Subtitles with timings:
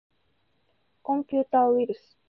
[1.03, 2.17] コンピューターウイルス